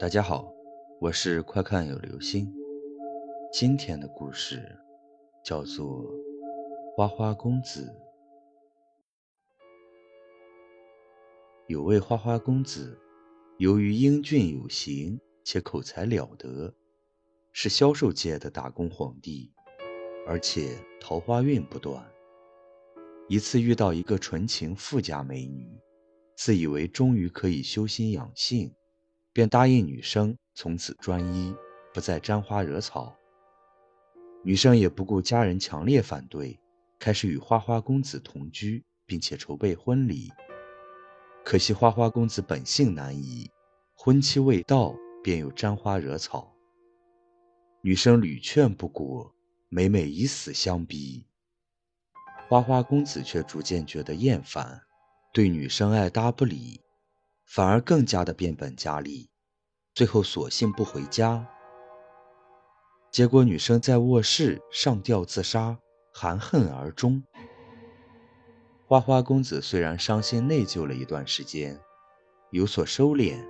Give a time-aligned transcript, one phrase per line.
[0.00, 0.54] 大家好，
[1.00, 2.54] 我是快看有流星。
[3.52, 4.78] 今天的故事
[5.44, 6.04] 叫做
[6.94, 7.82] 《花花公子》。
[11.66, 12.96] 有位花花公子，
[13.56, 16.72] 由于英俊有型且口才了得，
[17.50, 19.52] 是销售界的打工皇帝，
[20.28, 22.08] 而且桃花运不断。
[23.28, 25.68] 一次遇到一个纯情富家美女，
[26.36, 28.72] 自以为终于可以修心养性。
[29.38, 31.54] 便答应女生从此专一，
[31.94, 33.14] 不再沾花惹草。
[34.42, 36.58] 女生也不顾家人强烈反对，
[36.98, 40.32] 开始与花花公子同居，并且筹备婚礼。
[41.44, 43.48] 可惜花花公子本性难移，
[43.94, 44.92] 婚期未到
[45.22, 46.52] 便又沾花惹草。
[47.80, 49.32] 女生屡劝不果，
[49.68, 51.24] 每每以死相逼。
[52.48, 54.82] 花花公子却逐渐觉得厌烦，
[55.32, 56.80] 对女生爱搭不理。
[57.48, 59.30] 反而更加的变本加厉，
[59.94, 61.48] 最后索性不回家。
[63.10, 65.78] 结果女生在卧室上吊自杀，
[66.12, 67.22] 含恨而终。
[68.84, 71.80] 花花公子虽然伤心内疚了一段时间，
[72.50, 73.42] 有所收敛，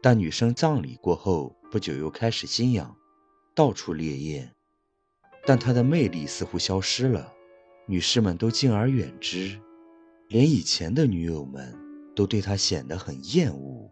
[0.00, 2.96] 但女生葬礼过后不久又开始心痒，
[3.52, 4.54] 到处猎艳，
[5.44, 7.32] 但她的魅力似乎消失了，
[7.86, 9.60] 女士们都敬而远之，
[10.28, 11.81] 连以前的女友们。
[12.14, 13.90] 都对他显得很厌恶。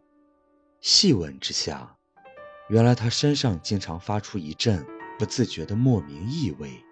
[0.81, 1.97] 细闻之下，
[2.69, 4.87] 原来他身上经常发出一阵
[5.19, 6.83] 不自觉的莫名异味，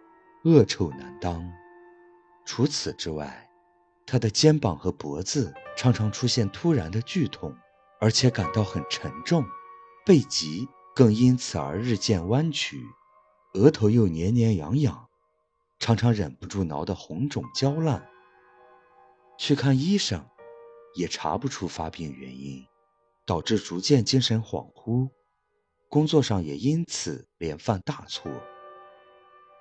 [0.45, 1.51] 恶臭难当。
[2.45, 3.49] 除此之外，
[4.07, 7.55] 他的肩膀和脖子常常出现突然的剧痛，
[8.01, 9.45] 而且感到很沉重，
[10.05, 12.83] 背脊更因此而日渐弯曲，
[13.55, 15.09] 额头又黏黏痒痒，
[15.79, 18.09] 常常忍不住挠得红肿焦烂。
[19.39, 20.27] 去看医生。
[20.95, 22.65] 也查不出发病原因，
[23.27, 25.11] 导致逐渐精神恍惚，
[25.89, 28.31] 工作上也因此连犯大错。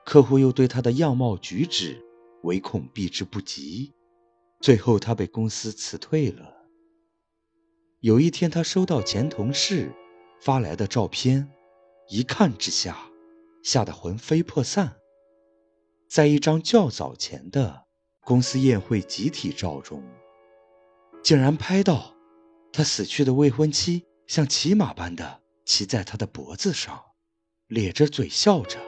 [0.06, 2.02] 客户又对他的样貌举止
[2.44, 3.94] 唯恐避之不及，
[4.62, 6.54] 最后他被公司辞退了。
[8.00, 9.92] 有一天，他收到前同事
[10.40, 11.52] 发来的照片，
[12.10, 12.98] 一看之下，
[13.64, 14.96] 吓得魂飞魄散。
[16.10, 17.86] 在一张较早前的
[18.22, 20.02] 公司宴会集体照中。
[21.28, 22.16] 竟然拍到
[22.72, 27.04] 他死去的未婚妻像骑马般的骑在他的脖子上，
[27.68, 28.80] 咧着嘴笑着，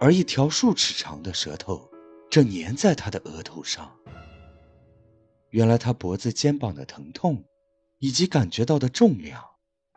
[0.00, 1.88] 而一条数尺长的舌头
[2.28, 3.96] 正粘在他的额头上。
[5.50, 7.44] 原来他脖子、肩膀的疼痛，
[8.00, 9.40] 以及感觉到的重量，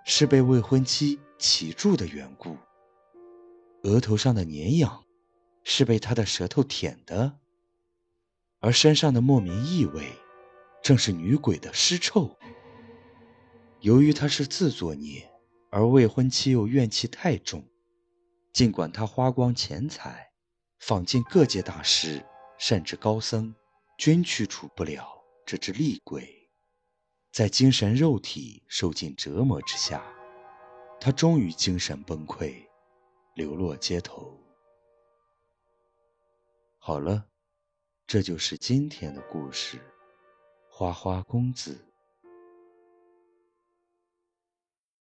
[0.05, 2.55] 是被未婚妻骑住的缘故；
[3.81, 5.03] 额头上的粘痒，
[5.63, 7.39] 是被他的舌头舔的，
[8.59, 10.05] 而身上的莫名异味。
[10.81, 12.37] 正是女鬼的尸臭。
[13.79, 15.31] 由于他是自作孽，
[15.69, 17.63] 而未婚妻又怨气太重，
[18.53, 20.31] 尽管他花光钱财，
[20.79, 22.23] 访尽各界大师，
[22.57, 23.53] 甚至高僧，
[23.97, 25.07] 均驱除不了
[25.45, 26.49] 这只厉鬼。
[27.31, 30.03] 在精神肉体受尽折磨之下，
[30.99, 32.53] 他终于精神崩溃，
[33.35, 34.37] 流落街头。
[36.77, 37.25] 好了，
[38.05, 39.79] 这就是今天的故事。
[40.81, 41.90] 花花公子。